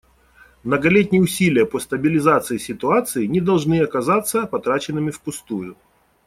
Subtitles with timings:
[0.63, 5.77] Многолетние усилия по стабилизации ситуации не должны оказаться потраченными впустую.